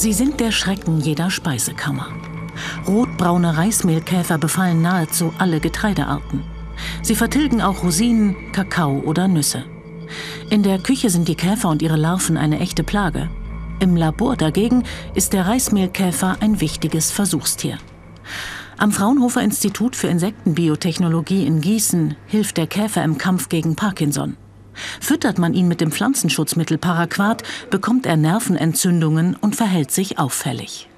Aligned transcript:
Sie 0.00 0.14
sind 0.14 0.40
der 0.40 0.50
Schrecken 0.50 0.98
jeder 1.02 1.30
Speisekammer. 1.30 2.06
Rotbraune 2.88 3.58
Reismehlkäfer 3.58 4.38
befallen 4.38 4.80
nahezu 4.80 5.34
alle 5.36 5.60
Getreidearten. 5.60 6.42
Sie 7.02 7.14
vertilgen 7.14 7.60
auch 7.60 7.82
Rosinen, 7.82 8.50
Kakao 8.52 9.00
oder 9.00 9.28
Nüsse. 9.28 9.66
In 10.48 10.62
der 10.62 10.78
Küche 10.78 11.10
sind 11.10 11.28
die 11.28 11.34
Käfer 11.34 11.68
und 11.68 11.82
ihre 11.82 11.98
Larven 11.98 12.38
eine 12.38 12.60
echte 12.60 12.82
Plage. 12.82 13.28
Im 13.78 13.94
Labor 13.94 14.36
dagegen 14.36 14.84
ist 15.14 15.34
der 15.34 15.46
Reismehlkäfer 15.46 16.38
ein 16.40 16.62
wichtiges 16.62 17.10
Versuchstier. 17.10 17.76
Am 18.78 18.92
Fraunhofer 18.92 19.42
Institut 19.42 19.96
für 19.96 20.06
Insektenbiotechnologie 20.06 21.44
in 21.44 21.60
Gießen 21.60 22.16
hilft 22.24 22.56
der 22.56 22.68
Käfer 22.68 23.04
im 23.04 23.18
Kampf 23.18 23.50
gegen 23.50 23.76
Parkinson. 23.76 24.38
Füttert 25.00 25.38
man 25.38 25.54
ihn 25.54 25.68
mit 25.68 25.80
dem 25.80 25.92
Pflanzenschutzmittel 25.92 26.78
Paraquat, 26.78 27.42
bekommt 27.70 28.06
er 28.06 28.16
Nervenentzündungen 28.16 29.36
und 29.40 29.56
verhält 29.56 29.90
sich 29.90 30.18
auffällig. 30.18 30.88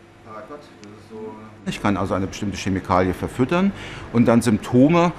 Ich 1.67 1.81
kann 1.81 1.97
also 1.97 2.15
eine 2.15 2.27
bestimmte 2.27 2.57
Chemikalie 2.57 3.15
verfüttern 3.15 3.73
und 4.13 4.27
dann 4.27 4.43
Symptome 4.43 5.13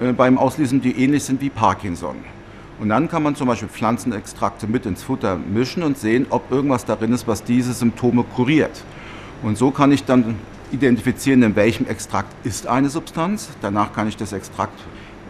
äh, 0.00 0.12
beim 0.12 0.36
Auslesen, 0.36 0.80
die 0.80 0.92
ähnlich 1.02 1.24
sind 1.24 1.40
wie 1.40 1.48
Parkinson. 1.48 2.16
Und 2.78 2.90
dann 2.90 3.08
kann 3.08 3.22
man 3.22 3.34
zum 3.34 3.48
Beispiel 3.48 3.68
Pflanzenextrakte 3.68 4.66
mit 4.66 4.84
ins 4.84 5.02
Futter 5.02 5.36
mischen 5.36 5.82
und 5.82 5.96
sehen, 5.96 6.26
ob 6.28 6.50
irgendwas 6.50 6.84
darin 6.84 7.12
ist, 7.12 7.26
was 7.26 7.42
diese 7.42 7.72
Symptome 7.72 8.24
kuriert. 8.24 8.82
Und 9.42 9.56
so 9.56 9.70
kann 9.70 9.92
ich 9.92 10.04
dann 10.04 10.36
identifizieren, 10.72 11.42
in 11.42 11.56
welchem 11.56 11.86
Extrakt 11.86 12.34
ist 12.44 12.66
eine 12.66 12.90
Substanz. 12.90 13.48
Danach 13.62 13.94
kann 13.94 14.08
ich 14.08 14.16
das 14.16 14.32
Extrakt 14.32 14.78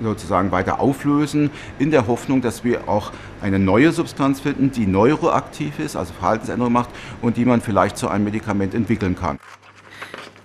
sozusagen 0.02 0.50
weiter 0.50 0.80
auflösen, 0.80 1.50
in 1.78 1.90
der 1.90 2.06
Hoffnung, 2.06 2.42
dass 2.42 2.64
wir 2.64 2.88
auch 2.88 3.12
eine 3.40 3.58
neue 3.58 3.92
Substanz 3.92 4.40
finden, 4.40 4.70
die 4.70 4.86
neuroaktiv 4.86 5.78
ist, 5.78 5.96
also 5.96 6.12
Verhaltensänderung 6.12 6.72
macht 6.72 6.90
und 7.22 7.36
die 7.36 7.44
man 7.44 7.60
vielleicht 7.60 7.96
zu 7.96 8.08
einem 8.08 8.24
Medikament 8.24 8.74
entwickeln 8.74 9.16
kann. 9.16 9.38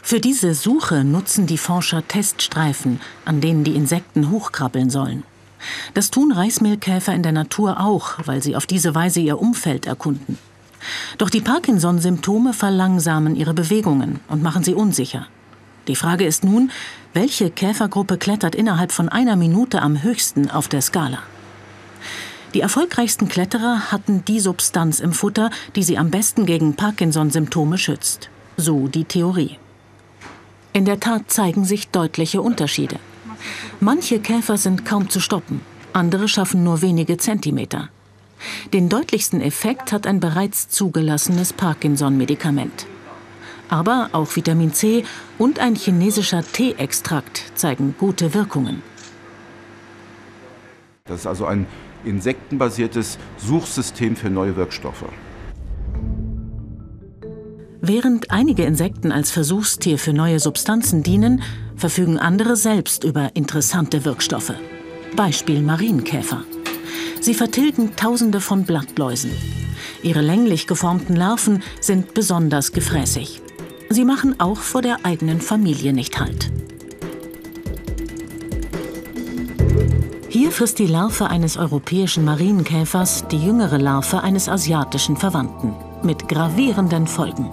Für 0.02 0.20
diese 0.20 0.54
Suche 0.54 1.04
nutzen 1.04 1.48
die 1.48 1.58
Forscher 1.58 2.06
Teststreifen, 2.08 3.00
an 3.24 3.40
denen 3.40 3.64
die 3.64 3.76
Insekten 3.76 4.32
hochkrabbeln 4.32 4.90
sollen. 4.90 5.24
Das 5.94 6.10
tun 6.10 6.32
Reismehlkäfer 6.32 7.14
in 7.14 7.24
der 7.24 7.32
Natur 7.32 7.80
auch, 7.80 8.18
weil 8.26 8.42
sie 8.42 8.56
auf 8.56 8.66
diese 8.66 8.96
Weise 8.96 9.20
ihr 9.20 9.40
Umfeld 9.40 9.86
erkunden. 9.86 10.38
Doch 11.20 11.30
die 11.30 11.42
Parkinson-Symptome 11.42 12.54
verlangsamen 12.54 13.36
ihre 13.36 13.54
Bewegungen 13.54 14.20
und 14.28 14.42
machen 14.42 14.64
sie 14.64 14.74
unsicher. 14.74 15.28
Die 15.88 15.96
Frage 15.96 16.26
ist 16.26 16.44
nun, 16.44 16.72
welche 17.14 17.50
Käfergruppe 17.50 18.18
klettert 18.18 18.56
innerhalb 18.56 18.92
von 18.92 19.10
einer 19.10 19.36
Minute 19.36 19.82
am 19.82 20.04
höchsten 20.04 20.50
auf 20.50 20.68
der 20.68 20.82
Skala? 20.82 21.20
Die 22.54 22.62
erfolgreichsten 22.62 23.30
Kletterer 23.30 23.92
hatten 23.92 24.26
die 24.26 24.40
Substanz 24.40 25.00
im 25.00 25.14
Futter, 25.14 25.50
die 25.76 25.84
sie 25.84 25.98
am 25.98 26.12
besten 26.12 26.46
gegen 26.46 26.76
Parkinson-Symptome 26.76 27.78
schützt. 27.78 28.30
So 28.58 28.88
die 28.88 29.06
Theorie. 29.06 29.58
In 30.74 30.86
der 30.86 31.00
Tat 31.00 31.32
zeigen 31.32 31.66
sich 31.66 31.90
deutliche 31.90 32.42
Unterschiede. 32.42 32.98
Manche 33.80 34.20
Käfer 34.20 34.58
sind 34.58 34.86
kaum 34.86 35.10
zu 35.10 35.20
stoppen, 35.20 35.62
andere 35.94 36.28
schaffen 36.28 36.64
nur 36.64 36.82
wenige 36.82 37.18
Zentimeter. 37.18 37.90
Den 38.74 38.90
deutlichsten 38.90 39.42
Effekt 39.42 39.92
hat 39.92 40.06
ein 40.06 40.20
bereits 40.20 40.70
zugelassenes 40.70 41.54
Parkinson-Medikament. 41.54 42.86
Aber 43.72 44.10
auch 44.12 44.36
Vitamin 44.36 44.74
C 44.74 45.06
und 45.38 45.60
ein 45.60 45.76
chinesischer 45.76 46.44
Teeextrakt 46.44 47.54
zeigen 47.56 47.96
gute 47.98 48.34
Wirkungen. 48.34 48.84
Das 51.06 51.22
ist 51.22 51.26
also 51.26 51.46
ein 51.46 51.66
insektenbasiertes 52.04 53.18
Suchsystem 53.38 54.18
für 54.18 54.30
neue 54.30 54.58
Wirkstoffe. 54.58 55.06
Während 57.80 58.30
einige 58.30 58.66
Insekten 58.66 59.14
als 59.14 59.32
Versuchstier 59.32 59.98
für 59.98 60.12
neue 60.12 60.42
Substanzen 60.42 61.02
dienen, 61.02 61.42
verfügen 61.78 62.20
andere 62.20 62.58
selbst 62.58 63.06
über 63.06 63.36
interessante 63.36 64.04
Wirkstoffe. 64.04 64.54
Beispiel 65.16 65.62
Marienkäfer. 65.62 66.44
Sie 67.22 67.34
vertilgen 67.34 67.96
Tausende 67.96 68.42
von 68.42 68.66
Blattläusen. 68.66 69.32
Ihre 70.04 70.22
länglich 70.22 70.68
geformten 70.68 71.16
Larven 71.16 71.64
sind 71.80 72.14
besonders 72.14 72.74
gefräßig. 72.74 73.42
Sie 73.94 74.06
machen 74.06 74.40
auch 74.40 74.58
vor 74.58 74.82
der 74.82 75.06
eigenen 75.06 75.42
Familie 75.42 75.92
nicht 75.92 76.18
Halt. 76.18 76.50
Hier 80.30 80.50
frisst 80.52 80.80
die 80.80 80.88
Larve 80.88 81.30
eines 81.30 81.58
europäischen 81.58 82.24
Marienkäfers 82.24 83.28
die 83.28 83.44
jüngere 83.46 83.78
Larve 83.78 84.24
eines 84.24 84.48
asiatischen 84.48 85.18
Verwandten. 85.18 85.74
Mit 86.04 86.30
gravierenden 86.30 87.06
Folgen. 87.06 87.50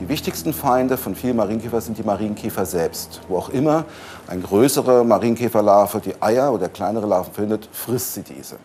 Die 0.00 0.08
wichtigsten 0.08 0.52
Feinde 0.52 0.96
von 0.96 1.16
vielen 1.16 1.36
Marienkäfern 1.36 1.80
sind 1.80 1.98
die 1.98 2.04
Marienkäfer 2.04 2.64
selbst. 2.64 3.20
Wo 3.26 3.36
auch 3.36 3.48
immer 3.48 3.84
eine 4.28 4.42
größere 4.42 5.04
Marienkäferlarve 5.04 6.00
die 6.00 6.14
Eier 6.22 6.52
oder 6.52 6.68
kleinere 6.68 7.06
Larven 7.06 7.32
findet, 7.32 7.68
frisst 7.72 8.14
sie 8.14 8.22
diese. 8.22 8.56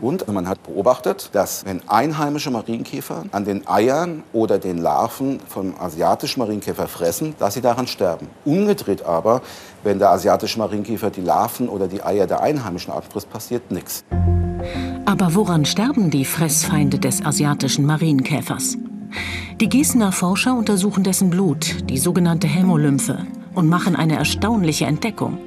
Und 0.00 0.28
man 0.28 0.48
hat 0.48 0.62
beobachtet, 0.62 1.30
dass 1.32 1.64
wenn 1.64 1.82
einheimische 1.88 2.52
Marienkäfer 2.52 3.24
an 3.32 3.44
den 3.44 3.66
Eiern 3.66 4.22
oder 4.32 4.60
den 4.60 4.78
Larven 4.78 5.40
vom 5.48 5.74
asiatischen 5.80 6.38
Marienkäfer 6.38 6.86
fressen, 6.86 7.34
dass 7.40 7.54
sie 7.54 7.60
daran 7.60 7.88
sterben. 7.88 8.28
Umgedreht 8.44 9.02
aber, 9.04 9.42
wenn 9.82 9.98
der 9.98 10.10
asiatische 10.10 10.60
Marienkäfer 10.60 11.10
die 11.10 11.22
Larven 11.22 11.68
oder 11.68 11.88
die 11.88 12.04
Eier 12.04 12.28
der 12.28 12.40
einheimischen 12.40 12.92
Arten 12.92 13.10
frisst, 13.10 13.28
passiert 13.28 13.72
nichts. 13.72 14.04
Aber 15.06 15.34
woran 15.34 15.64
sterben 15.64 16.10
die 16.10 16.24
Fressfeinde 16.24 17.00
des 17.00 17.24
asiatischen 17.24 17.84
Marienkäfers? 17.84 18.76
Die 19.60 19.68
Gießener 19.68 20.12
Forscher 20.12 20.54
untersuchen 20.54 21.02
dessen 21.02 21.30
Blut, 21.30 21.90
die 21.90 21.98
sogenannte 21.98 22.46
Hämolymphe, 22.46 23.26
und 23.56 23.68
machen 23.68 23.96
eine 23.96 24.14
erstaunliche 24.14 24.84
Entdeckung. 24.84 25.38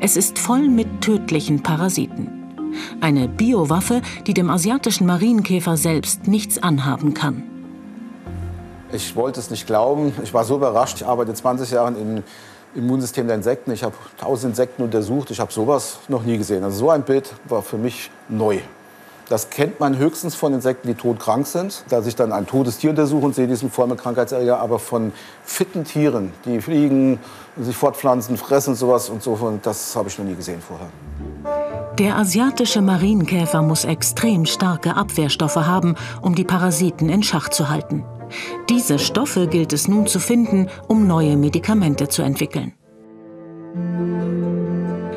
Es 0.00 0.16
ist 0.16 0.38
voll 0.38 0.68
mit 0.68 1.02
tödlichen 1.02 1.62
Parasiten. 1.62 2.30
Eine 3.02 3.28
Biowaffe, 3.28 4.00
die 4.26 4.32
dem 4.32 4.48
asiatischen 4.48 5.06
Marienkäfer 5.06 5.76
selbst 5.76 6.28
nichts 6.28 6.62
anhaben 6.62 7.12
kann. 7.12 7.42
Ich 8.90 9.14
wollte 9.16 9.40
es 9.40 9.50
nicht 9.50 9.66
glauben. 9.66 10.14
Ich 10.22 10.32
war 10.32 10.44
so 10.44 10.56
überrascht. 10.56 11.02
Ich 11.02 11.06
arbeite 11.06 11.34
20 11.34 11.72
Jahre 11.72 11.92
im 11.92 12.22
Immunsystem 12.74 13.26
der 13.26 13.36
Insekten. 13.36 13.70
Ich 13.72 13.84
habe 13.84 13.94
tausend 14.18 14.52
Insekten 14.52 14.82
untersucht. 14.82 15.30
Ich 15.30 15.40
habe 15.40 15.52
sowas 15.52 15.98
noch 16.08 16.22
nie 16.22 16.38
gesehen. 16.38 16.64
Also 16.64 16.78
so 16.78 16.90
ein 16.90 17.02
Bild 17.02 17.34
war 17.50 17.60
für 17.60 17.76
mich 17.76 18.10
neu. 18.30 18.60
Das 19.32 19.48
kennt 19.48 19.80
man 19.80 19.96
höchstens 19.96 20.34
von 20.34 20.52
Insekten, 20.52 20.88
die 20.88 20.94
todkrank 20.94 21.46
sind. 21.46 21.84
Da 21.88 22.04
ich 22.04 22.14
dann 22.14 22.32
ein 22.32 22.46
totes 22.46 22.76
Tier 22.76 22.90
untersuche 22.90 23.24
und 23.24 23.34
sehe 23.34 23.48
diesen 23.48 23.72
Krankheitserreger, 23.72 24.60
aber 24.60 24.78
von 24.78 25.10
fitten 25.42 25.84
Tieren, 25.84 26.34
die 26.44 26.60
fliegen, 26.60 27.18
sich 27.58 27.74
fortpflanzen, 27.74 28.36
fressen 28.36 28.74
sowas 28.74 29.08
und 29.08 29.22
so, 29.22 29.58
das 29.62 29.96
habe 29.96 30.10
ich 30.10 30.18
noch 30.18 30.26
nie 30.26 30.34
gesehen 30.34 30.60
vorher. 30.60 30.88
Der 31.98 32.18
asiatische 32.18 32.82
Marienkäfer 32.82 33.62
muss 33.62 33.86
extrem 33.86 34.44
starke 34.44 34.96
Abwehrstoffe 34.96 35.56
haben, 35.56 35.94
um 36.20 36.34
die 36.34 36.44
Parasiten 36.44 37.08
in 37.08 37.22
Schach 37.22 37.48
zu 37.48 37.70
halten. 37.70 38.04
Diese 38.68 38.98
Stoffe 38.98 39.46
gilt 39.46 39.72
es 39.72 39.88
nun 39.88 40.06
zu 40.06 40.20
finden, 40.20 40.68
um 40.88 41.06
neue 41.06 41.38
Medikamente 41.38 42.06
zu 42.08 42.20
entwickeln. 42.20 42.74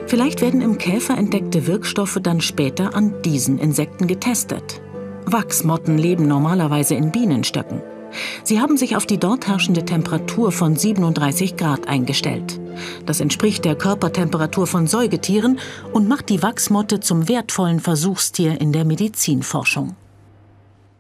Vielleicht 0.07 0.41
werden 0.41 0.61
im 0.61 0.77
Käfer 0.77 1.17
entdeckte 1.17 1.66
Wirkstoffe 1.66 2.19
dann 2.21 2.39
später 2.39 2.95
an 2.95 3.21
diesen 3.23 3.57
Insekten 3.57 4.05
getestet. 4.05 4.81
Wachsmotten 5.25 5.97
leben 5.97 6.27
normalerweise 6.27 6.93
in 6.93 7.11
Bienenstöcken. 7.11 7.81
Sie 8.43 8.61
haben 8.61 8.77
sich 8.77 8.95
auf 8.95 9.05
die 9.05 9.17
dort 9.17 9.47
herrschende 9.47 9.83
Temperatur 9.83 10.51
von 10.51 10.75
37 10.75 11.57
Grad 11.57 11.88
eingestellt. 11.88 12.59
Das 13.05 13.19
entspricht 13.19 13.66
der 13.66 13.75
Körpertemperatur 13.75 14.67
von 14.67 14.88
Säugetieren 14.88 15.59
und 15.91 16.07
macht 16.07 16.29
die 16.29 16.41
Wachsmotte 16.41 16.99
zum 16.99 17.27
wertvollen 17.27 17.79
Versuchstier 17.79 18.61
in 18.61 18.72
der 18.72 18.85
Medizinforschung. 18.85 19.95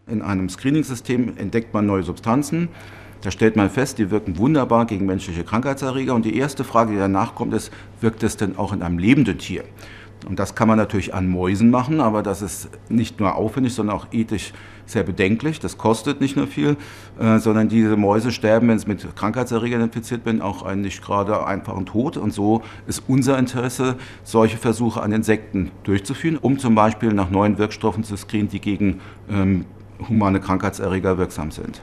In 0.07 0.21
einem 0.21 0.49
Screening-System 0.49 1.37
entdeckt 1.37 1.73
man 1.73 1.85
neue 1.85 2.03
Substanzen. 2.03 2.69
Da 3.21 3.31
stellt 3.31 3.55
man 3.55 3.69
fest, 3.69 3.97
die 3.97 4.11
wirken 4.11 4.37
wunderbar 4.37 4.85
gegen 4.85 5.05
menschliche 5.05 5.43
Krankheitserreger. 5.43 6.13
Und 6.13 6.25
die 6.25 6.37
erste 6.37 6.63
Frage, 6.63 6.93
die 6.93 6.97
danach 6.97 7.35
kommt, 7.35 7.53
ist, 7.53 7.71
wirkt 8.01 8.23
es 8.23 8.37
denn 8.37 8.57
auch 8.57 8.73
in 8.73 8.81
einem 8.81 8.99
lebenden 8.99 9.37
Tier? 9.37 9.63
Und 10.27 10.39
das 10.39 10.55
kann 10.55 10.67
man 10.67 10.77
natürlich 10.77 11.13
an 11.13 11.27
Mäusen 11.27 11.69
machen, 11.69 12.01
aber 12.01 12.23
das 12.23 12.41
ist 12.41 12.69
nicht 12.89 13.19
nur 13.19 13.35
aufwendig, 13.35 13.73
sondern 13.73 13.95
auch 13.95 14.07
ethisch 14.11 14.53
sehr 14.85 15.03
bedenklich. 15.03 15.59
Das 15.59 15.77
kostet 15.77 16.21
nicht 16.21 16.35
nur 16.35 16.47
viel, 16.47 16.77
äh, 17.19 17.37
sondern 17.37 17.69
diese 17.69 17.95
Mäuse 17.95 18.31
sterben, 18.31 18.67
wenn 18.67 18.79
sie 18.79 18.87
mit 18.87 19.15
Krankheitserregern 19.15 19.81
infiziert 19.81 20.25
werden, 20.25 20.41
auch 20.41 20.63
einen 20.63 20.81
nicht 20.81 21.03
gerade 21.03 21.45
einfachen 21.45 21.85
Tod. 21.85 22.17
Und 22.17 22.33
so 22.33 22.63
ist 22.87 23.03
unser 23.07 23.37
Interesse, 23.37 23.97
solche 24.23 24.57
Versuche 24.57 25.01
an 25.01 25.11
Insekten 25.11 25.71
durchzuführen, 25.83 26.37
um 26.37 26.57
zum 26.57 26.75
Beispiel 26.75 27.13
nach 27.13 27.29
neuen 27.29 27.57
Wirkstoffen 27.57 28.03
zu 28.03 28.15
screenen, 28.17 28.49
die 28.49 28.61
gegen 28.61 29.01
ähm, 29.29 29.65
humane 30.07 30.39
Krankheitserreger 30.39 31.17
wirksam 31.17 31.51
sind. 31.51 31.81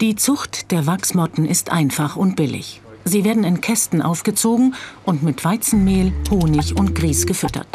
Die 0.00 0.14
Zucht 0.14 0.70
der 0.70 0.86
Wachsmotten 0.86 1.44
ist 1.44 1.72
einfach 1.72 2.14
und 2.14 2.36
billig. 2.36 2.82
Sie 3.04 3.24
werden 3.24 3.42
in 3.42 3.60
Kästen 3.60 4.00
aufgezogen 4.00 4.76
und 5.04 5.24
mit 5.24 5.44
Weizenmehl, 5.44 6.12
Honig 6.30 6.76
und 6.76 6.94
Grieß 6.94 7.26
gefüttert. 7.26 7.66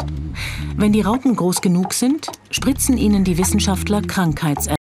Wenn 0.74 0.92
die 0.92 1.02
Raupen 1.02 1.36
groß 1.36 1.60
genug 1.60 1.92
sind, 1.92 2.28
spritzen 2.50 2.96
ihnen 2.96 3.24
die 3.24 3.36
Wissenschaftler 3.36 4.00
Krankheitserreger 4.00 4.83